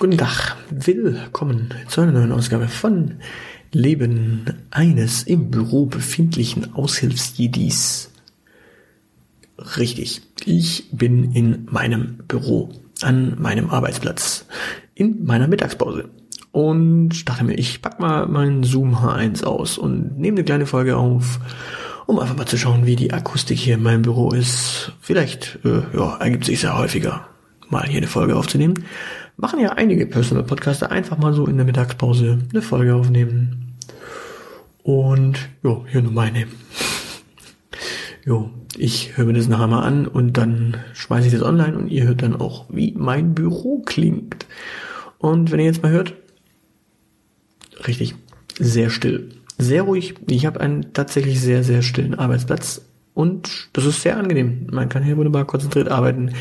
Guten 0.00 0.16
Tag, 0.16 0.56
willkommen 0.70 1.74
zu 1.88 2.00
einer 2.00 2.12
neuen 2.12 2.32
Ausgabe 2.32 2.68
von 2.68 3.16
Leben 3.70 4.46
eines 4.70 5.24
im 5.24 5.50
Büro 5.50 5.84
befindlichen 5.84 6.72
Aushilfsjedis. 6.72 8.10
Richtig, 9.76 10.22
ich 10.46 10.88
bin 10.90 11.32
in 11.32 11.66
meinem 11.70 12.16
Büro, 12.26 12.70
an 13.02 13.36
meinem 13.42 13.68
Arbeitsplatz, 13.68 14.46
in 14.94 15.22
meiner 15.26 15.48
Mittagspause 15.48 16.08
und 16.50 17.28
dachte 17.28 17.44
mir, 17.44 17.58
ich 17.58 17.82
pack 17.82 18.00
mal 18.00 18.26
meinen 18.26 18.64
Zoom 18.64 18.94
H1 18.94 19.44
aus 19.44 19.76
und 19.76 20.18
nehme 20.18 20.38
eine 20.38 20.44
kleine 20.44 20.64
Folge 20.64 20.96
auf, 20.96 21.40
um 22.06 22.18
einfach 22.18 22.38
mal 22.38 22.46
zu 22.46 22.56
schauen, 22.56 22.86
wie 22.86 22.96
die 22.96 23.12
Akustik 23.12 23.58
hier 23.58 23.74
in 23.74 23.82
meinem 23.82 24.00
Büro 24.00 24.30
ist. 24.30 24.92
Vielleicht 25.02 25.58
äh, 25.62 25.82
ja, 25.94 26.16
ergibt 26.16 26.46
sich 26.46 26.60
sehr 26.60 26.78
häufiger, 26.78 27.28
mal 27.70 27.86
hier 27.86 27.98
eine 27.98 28.06
Folge 28.06 28.36
aufzunehmen. 28.36 28.84
Machen 29.36 29.60
ja 29.60 29.72
einige 29.72 30.06
Personal 30.06 30.44
Podcaster 30.44 30.90
einfach 30.90 31.18
mal 31.18 31.32
so 31.32 31.46
in 31.46 31.56
der 31.56 31.66
Mittagspause 31.66 32.38
eine 32.50 32.62
Folge 32.62 32.94
aufnehmen. 32.94 33.76
Und 34.82 35.48
jo, 35.62 35.84
hier 35.88 36.02
nur 36.02 36.12
meine. 36.12 36.46
Jo, 38.24 38.50
ich 38.76 39.16
höre 39.16 39.26
mir 39.26 39.32
das 39.32 39.48
nachher 39.48 39.66
mal 39.66 39.82
an 39.82 40.06
und 40.06 40.36
dann 40.36 40.76
schmeiße 40.94 41.28
ich 41.28 41.32
das 41.32 41.42
online 41.42 41.76
und 41.76 41.88
ihr 41.88 42.04
hört 42.04 42.22
dann 42.22 42.36
auch, 42.36 42.66
wie 42.68 42.94
mein 42.96 43.34
Büro 43.34 43.80
klingt. 43.80 44.46
Und 45.18 45.50
wenn 45.50 45.60
ihr 45.60 45.66
jetzt 45.66 45.82
mal 45.82 45.92
hört, 45.92 46.14
richtig, 47.86 48.14
sehr 48.58 48.90
still, 48.90 49.30
sehr 49.58 49.82
ruhig. 49.82 50.14
Ich 50.28 50.46
habe 50.46 50.60
einen 50.60 50.92
tatsächlich 50.92 51.40
sehr, 51.40 51.64
sehr 51.64 51.82
stillen 51.82 52.14
Arbeitsplatz 52.14 52.82
und 53.14 53.68
das 53.72 53.84
ist 53.84 54.02
sehr 54.02 54.16
angenehm. 54.16 54.66
Man 54.70 54.88
kann 54.88 55.02
hier 55.02 55.16
wunderbar 55.16 55.46
konzentriert 55.46 55.88
arbeiten. 55.88 56.32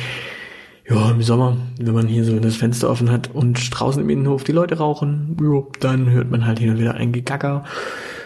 Ja, 0.90 1.12
im 1.12 1.22
Sommer, 1.22 1.58
wenn 1.80 1.94
man 1.94 2.08
hier 2.08 2.24
so 2.24 2.40
das 2.40 2.56
Fenster 2.56 2.90
offen 2.90 3.12
hat 3.12 3.30
und 3.34 3.70
draußen 3.72 4.02
im 4.02 4.10
Innenhof 4.10 4.44
die 4.44 4.52
Leute 4.52 4.80
rauchen, 4.80 5.38
jo, 5.40 5.72
dann 5.80 6.10
hört 6.10 6.32
man 6.32 6.46
halt 6.46 6.60
hin 6.60 6.72
und 6.72 6.80
wieder 6.80 6.96
ein 6.96 7.12
Gegacker, 7.12 7.64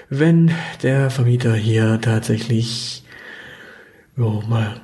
wenn 0.09 0.51
der 0.81 1.09
Vermieter 1.09 1.55
hier 1.55 1.99
tatsächlich 1.99 3.03
jo, 4.15 4.43
mal 4.47 4.81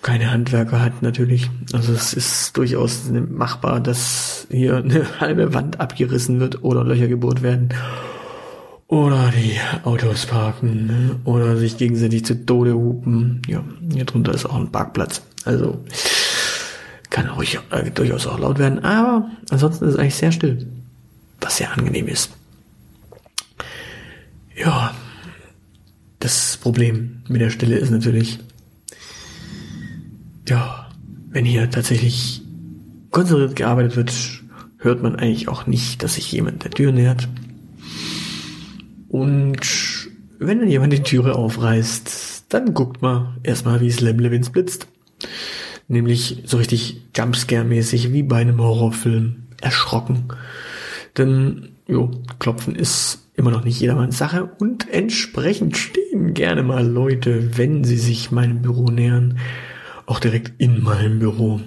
keine 0.00 0.30
Handwerker 0.30 0.80
hat 0.80 1.02
natürlich. 1.02 1.50
Also 1.72 1.92
es 1.92 2.14
ist 2.14 2.56
durchaus 2.56 3.10
machbar, 3.10 3.80
dass 3.80 4.46
hier 4.50 4.76
eine 4.76 5.04
halbe 5.20 5.52
Wand 5.54 5.80
abgerissen 5.80 6.40
wird 6.40 6.62
oder 6.62 6.84
Löcher 6.84 7.08
gebohrt 7.08 7.42
werden 7.42 7.70
oder 8.86 9.30
die 9.30 9.58
Autos 9.84 10.24
parken 10.24 10.86
ne? 10.86 11.16
oder 11.24 11.56
sich 11.56 11.76
gegenseitig 11.76 12.24
zu 12.24 12.46
Tode 12.46 12.74
hupen. 12.74 13.42
Ja, 13.46 13.62
hier 13.92 14.06
drunter 14.06 14.32
ist 14.32 14.46
auch 14.46 14.56
ein 14.56 14.72
Parkplatz. 14.72 15.22
Also 15.44 15.84
kann 17.18 17.30
ruhig, 17.30 17.58
äh, 17.70 17.90
durchaus 17.90 18.26
auch 18.26 18.38
laut 18.38 18.58
werden, 18.58 18.78
aber 18.84 19.28
ansonsten 19.50 19.86
ist 19.86 19.94
es 19.94 19.98
eigentlich 19.98 20.14
sehr 20.14 20.30
still, 20.30 20.66
was 21.40 21.56
sehr 21.56 21.76
angenehm 21.76 22.06
ist. 22.06 22.30
Ja, 24.56 24.94
das 26.20 26.58
Problem 26.58 27.22
mit 27.28 27.40
der 27.40 27.50
Stille 27.50 27.76
ist 27.76 27.90
natürlich, 27.90 28.38
ja, 30.48 30.88
wenn 31.30 31.44
hier 31.44 31.70
tatsächlich 31.70 32.42
konzentriert 33.10 33.56
gearbeitet 33.56 33.96
wird, 33.96 34.12
hört 34.78 35.02
man 35.02 35.16
eigentlich 35.16 35.48
auch 35.48 35.66
nicht, 35.66 36.02
dass 36.02 36.14
sich 36.14 36.30
jemand 36.30 36.62
der 36.62 36.70
Tür 36.70 36.92
nähert. 36.92 37.28
Und 39.08 39.58
wenn 40.38 40.60
dann 40.60 40.68
jemand 40.68 40.92
die 40.92 41.02
Türe 41.02 41.34
aufreißt, 41.34 42.44
dann 42.48 42.74
guckt 42.74 43.02
man 43.02 43.38
erstmal, 43.42 43.80
wie 43.80 43.88
es 43.88 44.00
Lemlewins 44.00 44.50
blitzt. 44.50 44.86
Nämlich 45.88 46.42
so 46.44 46.58
richtig 46.58 47.02
Jumpscare-mäßig, 47.14 48.12
wie 48.12 48.22
bei 48.22 48.36
einem 48.36 48.60
Horrorfilm. 48.60 49.48
Erschrocken. 49.60 50.24
Denn, 51.16 51.70
jo, 51.88 52.10
Klopfen 52.38 52.74
ist 52.74 53.26
immer 53.34 53.50
noch 53.50 53.64
nicht 53.64 53.80
jedermanns 53.80 54.18
Sache 54.18 54.50
und 54.58 54.88
entsprechend 54.90 55.76
stehen 55.76 56.34
gerne 56.34 56.62
mal 56.62 56.86
Leute, 56.86 57.56
wenn 57.56 57.84
sie 57.84 57.96
sich 57.96 58.30
meinem 58.30 58.62
Büro 58.62 58.90
nähern, 58.90 59.38
auch 60.06 60.20
direkt 60.20 60.52
in 60.58 60.82
meinem 60.82 61.18
Büro. 61.18 61.60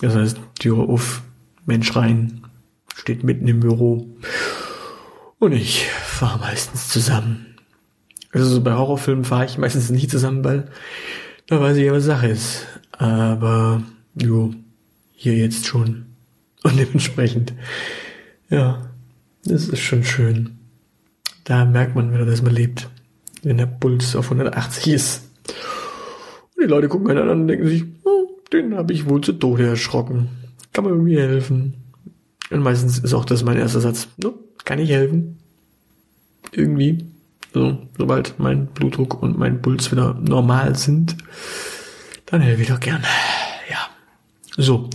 Das 0.00 0.14
heißt, 0.14 0.38
Türe 0.58 0.82
auf, 0.82 1.22
Mensch 1.66 1.94
rein, 1.94 2.42
steht 2.94 3.24
mitten 3.24 3.48
im 3.48 3.60
Büro. 3.60 4.06
Und 5.38 5.52
ich 5.52 5.86
fahre 5.86 6.38
meistens 6.38 6.88
zusammen. 6.88 7.46
Also 8.32 8.46
so 8.46 8.60
bei 8.60 8.74
Horrorfilmen 8.74 9.24
fahre 9.24 9.44
ich 9.44 9.58
meistens 9.58 9.90
nicht 9.90 10.10
zusammen, 10.10 10.42
weil 10.44 10.68
da 11.46 11.60
weiß 11.60 11.76
ich 11.76 11.84
ja, 11.84 11.92
was 11.92 12.04
Sache 12.04 12.28
ist. 12.28 12.66
Aber, 12.98 13.82
jo, 14.14 14.54
hier 15.12 15.36
jetzt 15.36 15.66
schon. 15.66 16.06
Und 16.62 16.78
dementsprechend, 16.78 17.52
ja, 18.48 18.90
das 19.44 19.68
ist 19.68 19.80
schon 19.80 20.04
schön. 20.04 20.58
Da 21.44 21.64
merkt 21.64 21.94
man 21.94 22.12
wieder, 22.12 22.24
dass 22.24 22.42
man 22.42 22.54
lebt. 22.54 22.88
Wenn 23.42 23.58
der 23.58 23.66
Puls 23.66 24.16
auf 24.16 24.26
180 24.26 24.88
ist. 24.88 25.22
Und 26.56 26.62
die 26.62 26.68
Leute 26.68 26.88
gucken 26.88 27.10
einander 27.10 27.32
und 27.32 27.48
denken 27.48 27.68
sich, 27.68 27.84
oh, 28.04 28.40
den 28.52 28.74
habe 28.74 28.94
ich 28.94 29.06
wohl 29.06 29.20
zu 29.20 29.34
Tode 29.34 29.66
erschrocken. 29.66 30.30
Kann 30.72 30.84
man 30.84 30.94
irgendwie 30.94 31.18
helfen? 31.18 31.74
Und 32.50 32.62
meistens 32.62 32.98
ist 32.98 33.12
auch 33.12 33.24
das 33.26 33.44
mein 33.44 33.58
erster 33.58 33.80
Satz. 33.80 34.08
No, 34.16 34.34
kann 34.64 34.78
ich 34.78 34.90
helfen? 34.90 35.38
Irgendwie. 36.52 37.04
So, 37.52 37.78
sobald 37.98 38.38
mein 38.38 38.66
Blutdruck 38.66 39.22
und 39.22 39.38
mein 39.38 39.60
Puls 39.60 39.92
wieder 39.92 40.14
normal 40.14 40.76
sind, 40.76 41.16
dann 42.26 42.40
helfe 42.40 42.62
ich 42.62 42.68
doch 42.68 42.80
gern. 42.80 43.02
Ja. 43.70 43.88
So. 44.56 44.90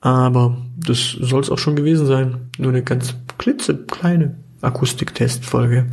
Aber 0.00 0.56
das 0.76 0.98
soll 0.98 1.40
es 1.40 1.50
auch 1.50 1.58
schon 1.58 1.76
gewesen 1.76 2.06
sein. 2.06 2.50
Nur 2.58 2.70
eine 2.70 2.82
ganz 2.82 3.14
klitzekleine 3.38 4.36
Akustiktestfolge. 4.60 5.86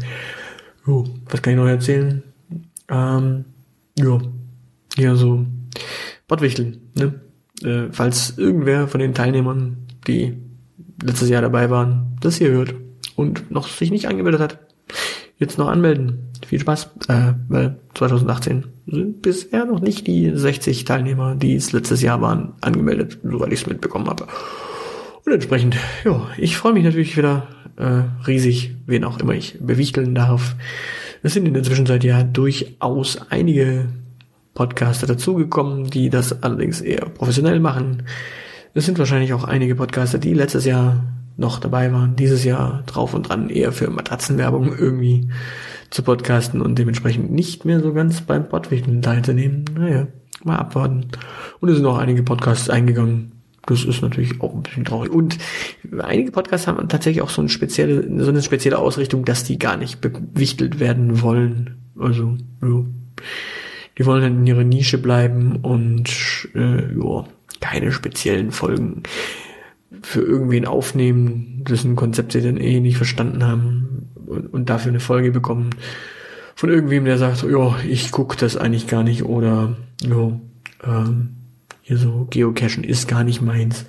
Jo, 0.86 1.06
was 1.30 1.42
kann 1.42 1.54
ich 1.54 1.60
noch 1.60 1.68
erzählen? 1.68 2.24
Ähm, 2.88 3.46
jo, 3.98 4.22
ja, 4.98 5.16
so 5.16 5.46
Bottwichteln, 6.28 6.82
ne? 6.96 7.20
Äh, 7.64 7.92
falls 7.92 8.38
irgendwer 8.38 8.88
von 8.88 9.00
den 9.00 9.14
Teilnehmern, 9.14 9.78
die 10.08 10.38
letztes 11.04 11.30
Jahr 11.30 11.42
dabei 11.42 11.70
waren, 11.70 12.18
das 12.22 12.38
hier 12.38 12.50
hört 12.50 12.74
und 13.16 13.52
noch 13.52 13.68
sich 13.68 13.92
nicht 13.92 14.08
angemeldet 14.08 14.42
hat, 14.42 14.60
jetzt 15.40 15.58
noch 15.58 15.70
anmelden. 15.70 16.30
Viel 16.46 16.60
Spaß, 16.60 16.92
äh, 17.08 17.34
weil 17.48 17.80
2018 17.96 18.66
sind 18.88 19.22
bisher 19.22 19.66
noch 19.66 19.80
nicht 19.80 20.06
die 20.08 20.32
60 20.34 20.84
Teilnehmer, 20.84 21.36
die 21.36 21.56
es 21.56 21.72
letztes 21.72 22.02
Jahr 22.02 22.22
waren, 22.22 22.54
angemeldet, 22.62 23.18
soweit 23.24 23.52
ich 23.52 23.62
es 23.62 23.68
mitbekommen 23.68 24.08
habe. 24.08 24.28
Und 25.26 25.34
entsprechend, 25.34 25.78
ja, 26.06 26.28
ich 26.38 26.58
freue 26.58 26.74
mich 26.74 26.84
natürlich 26.84 27.18
wieder 27.18 27.48
äh, 27.78 28.04
riesig, 28.28 28.76
wen 28.86 29.04
auch 29.04 29.20
immer 29.20 29.34
ich 29.34 29.58
bewichteln 29.60 30.16
darf. 30.16 30.56
Es 31.24 31.34
sind 31.34 31.48
in 31.48 31.54
der 31.54 31.64
Zwischenzeit 31.64 32.04
ja 32.04 32.24
durchaus 32.24 33.20
einige 33.30 33.88
Podcaster 34.54 35.08
dazugekommen, 35.08 35.90
die 35.90 36.10
das 36.10 36.44
allerdings 36.44 36.82
eher 36.82 37.06
professionell 37.06 37.60
machen. 37.60 38.04
Es 38.74 38.86
sind 38.86 39.00
wahrscheinlich 39.00 39.34
auch 39.34 39.44
einige 39.44 39.76
Podcaster, 39.76 40.20
die 40.20 40.34
letztes 40.34 40.66
Jahr 40.66 41.04
noch 41.38 41.60
dabei 41.60 41.92
waren, 41.92 42.16
dieses 42.16 42.44
Jahr 42.44 42.84
drauf 42.86 43.14
und 43.14 43.24
dran 43.24 43.50
eher 43.50 43.72
für 43.72 43.90
Matratzenwerbung 43.90 44.78
irgendwie 44.78 45.30
zu 45.90 46.04
podcasten 46.04 46.62
und 46.62 46.78
dementsprechend 46.78 47.32
nicht 47.32 47.66
mehr 47.66 47.80
so 47.80 47.94
ganz 47.94 48.22
beim 48.22 48.48
Podwichteln 48.48 49.02
teilzunehmen. 49.02 49.66
Naja, 49.76 50.08
mal 50.44 50.58
abwarten. 50.58 51.08
Und 51.60 51.70
es 51.70 51.78
sind 51.78 51.86
auch 51.86 51.98
einige 51.98 52.24
Podcasts 52.24 52.70
eingegangen. 52.70 53.32
Das 53.66 53.84
ist 53.86 54.02
natürlich 54.02 54.42
auch 54.42 54.54
ein 54.54 54.64
bisschen 54.64 54.86
traurig. 54.86 55.12
Und 55.12 55.38
einige 56.00 56.32
Podcasts 56.32 56.68
haben 56.68 56.88
tatsächlich 56.90 57.22
auch 57.22 57.30
so 57.30 57.42
eine 57.42 57.50
spezielle, 57.50 58.24
so 58.24 58.30
eine 58.30 58.42
spezielle 58.42 58.78
Ausrichtung, 58.78 59.26
dass 59.26 59.44
die 59.44 59.58
gar 59.58 59.78
nicht 59.78 60.02
bewichtelt 60.02 60.80
werden 60.80 61.22
wollen. 61.22 61.78
Also, 61.98 62.38
ja. 62.62 62.86
Die 63.98 64.06
wollen 64.06 64.22
dann 64.22 64.38
in 64.40 64.48
ihrer 64.48 64.64
Nische 64.64 64.98
bleiben 64.98 65.58
und 65.58 66.10
äh, 66.56 66.69
keine 67.70 67.92
speziellen 67.92 68.52
Folgen 68.52 69.04
für 70.02 70.22
irgendwen 70.22 70.66
aufnehmen, 70.66 71.64
dessen 71.68 71.96
Konzept 71.96 72.32
sie 72.32 72.42
dann 72.42 72.58
eh 72.58 72.80
nicht 72.80 72.98
verstanden 72.98 73.44
haben 73.44 74.10
und, 74.28 74.54
und 74.54 74.70
dafür 74.70 74.90
eine 74.90 75.00
Folge 75.00 75.32
bekommen 75.32 75.72
von 76.56 76.70
irgendwem, 76.70 77.06
der 77.06 77.18
sagt, 77.18 77.44
ja, 77.44 77.80
ich 77.88 78.12
guck 78.12 78.38
das 78.38 78.58
eigentlich 78.58 78.88
gar 78.88 79.02
nicht 79.02 79.24
oder 79.24 79.78
ja, 80.02 80.40
ähm, 80.84 81.30
hier 81.82 81.98
so 81.98 82.28
Geocachen 82.30 82.84
ist 82.84 83.08
gar 83.08 83.24
nicht 83.24 83.42
meins. 83.42 83.86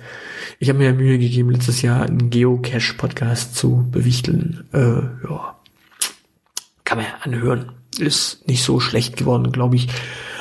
Ich 0.57 0.69
habe 0.69 0.79
mir 0.79 0.85
ja 0.85 0.93
Mühe 0.93 1.19
gegeben, 1.19 1.51
letztes 1.51 1.81
Jahr 1.81 2.03
einen 2.03 2.29
Geocache-Podcast 2.29 3.55
zu 3.55 3.87
bewichteln. 3.91 4.63
Äh, 4.71 5.01
ja, 5.27 5.59
kann 6.85 6.97
man 6.97 7.07
ja 7.07 7.13
anhören. 7.23 7.73
Ist 7.99 8.47
nicht 8.47 8.63
so 8.63 8.79
schlecht 8.79 9.17
geworden, 9.17 9.51
glaube 9.51 9.75
ich, 9.75 9.89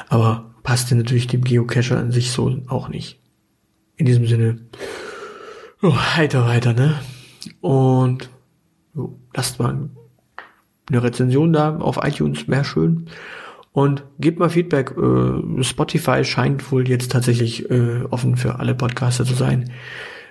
aber 0.09 0.55
passte 0.63 0.95
natürlich 0.95 1.27
dem 1.27 1.43
Geocacher 1.43 1.99
an 1.99 2.13
sich 2.13 2.31
so 2.31 2.63
auch 2.69 2.89
nicht. 2.89 3.20
In 4.01 4.07
diesem 4.07 4.27
Sinne, 4.27 4.57
Oh, 5.83 5.95
heiter 5.95 6.47
weiter, 6.47 6.73
ne? 6.73 6.95
Und 7.61 8.31
jo, 8.95 9.19
lasst 9.35 9.59
mal 9.59 9.91
eine 10.89 11.03
Rezension 11.03 11.53
da 11.53 11.77
auf 11.77 11.99
iTunes, 12.03 12.49
wäre 12.49 12.65
schön. 12.65 13.11
Und 13.73 14.03
gebt 14.19 14.39
mal 14.39 14.49
Feedback. 14.49 14.95
Äh, 14.97 15.63
Spotify 15.63 16.25
scheint 16.25 16.73
wohl 16.73 16.89
jetzt 16.89 17.13
tatsächlich 17.13 17.71
äh, 17.71 18.05
offen 18.09 18.39
für 18.39 18.59
alle 18.59 18.75
Podcaster 18.75 19.27
zu 19.27 19.35
sein. 19.35 19.71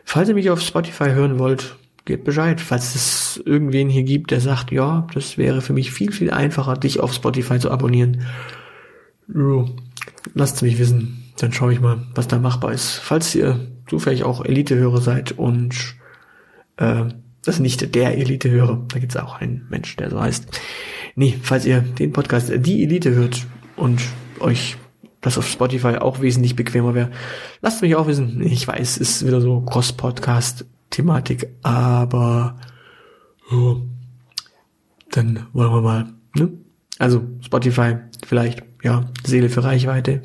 Falls 0.03 0.29
ihr 0.29 0.35
mich 0.35 0.49
auf 0.49 0.61
Spotify 0.61 1.11
hören 1.11 1.37
wollt, 1.37 1.75
gebt 2.05 2.23
Bescheid. 2.23 2.59
Falls 2.59 2.95
es 2.95 3.39
irgendwen 3.45 3.87
hier 3.87 4.03
gibt, 4.03 4.31
der 4.31 4.41
sagt, 4.41 4.71
ja, 4.71 5.05
das 5.13 5.37
wäre 5.37 5.61
für 5.61 5.73
mich 5.73 5.91
viel, 5.91 6.11
viel 6.11 6.31
einfacher, 6.31 6.73
dich 6.73 7.01
auf 7.01 7.13
Spotify 7.13 7.59
zu 7.59 7.69
abonnieren. 7.69 8.23
Jo, 9.31 9.69
lasst 10.33 10.55
es 10.55 10.61
mich 10.63 10.79
wissen. 10.79 11.18
Dann 11.39 11.53
schaue 11.53 11.73
ich 11.73 11.79
mal, 11.79 12.05
was 12.15 12.27
da 12.27 12.37
machbar 12.37 12.73
ist. 12.73 12.95
Falls 12.95 13.33
ihr 13.33 13.59
zufällig 13.87 14.23
auch 14.23 14.43
Elite-Hörer 14.43 15.01
seid 15.01 15.31
und 15.31 15.95
äh, 16.77 17.05
das 17.43 17.55
ist 17.55 17.61
nicht 17.61 17.95
der 17.95 18.17
Elite-Hörer, 18.17 18.85
da 18.87 18.99
gibt 18.99 19.13
es 19.13 19.17
auch 19.21 19.39
einen 19.39 19.65
Mensch, 19.69 19.95
der 19.95 20.09
so 20.09 20.21
heißt. 20.21 20.59
Nee, 21.15 21.39
falls 21.41 21.65
ihr 21.65 21.81
den 21.81 22.11
Podcast 22.11 22.51
Die 22.55 22.83
Elite 22.83 23.11
hört 23.11 23.47
und 23.75 24.01
euch 24.39 24.77
das 25.21 25.37
auf 25.37 25.47
Spotify 25.47 25.97
auch 25.97 26.21
wesentlich 26.21 26.55
bequemer 26.55 26.93
wäre, 26.93 27.11
lasst 27.61 27.81
mich 27.81 27.95
auch 27.95 28.07
wissen. 28.07 28.41
Ich 28.41 28.67
weiß, 28.67 28.99
es 28.99 29.21
ist 29.21 29.27
wieder 29.27 29.41
so 29.41 29.61
Cross-Podcast-Thematik, 29.61 31.49
aber 31.63 32.57
oh, 33.51 33.77
dann 35.11 35.47
wollen 35.53 35.73
wir 35.73 35.81
mal, 35.81 36.13
ne? 36.35 36.51
Also 36.99 37.25
Spotify 37.41 37.95
vielleicht, 38.25 38.61
ja, 38.83 39.09
Seele 39.25 39.49
für 39.49 39.63
Reichweite 39.63 40.21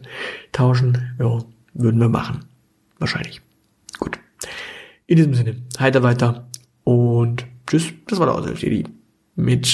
tauschen, 0.53 1.15
ja, 1.19 1.39
würden 1.73 2.01
wir 2.01 2.09
machen. 2.09 2.45
Wahrscheinlich. 2.99 3.41
Gut. 3.99 4.19
In 5.07 5.17
diesem 5.17 5.35
Sinne, 5.35 5.63
heiter 5.79 6.03
weiter 6.03 6.49
und 6.83 7.47
tschüss. 7.67 7.93
Das 8.09 8.19
war 8.19 8.27
der 8.27 8.35
Aushilfe 8.35 8.91
mit 9.37 9.73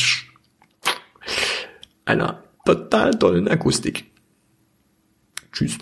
einer 2.05 2.45
total 2.65 3.13
tollen 3.13 3.49
Akustik. 3.49 4.05
Tschüss. 5.53 5.79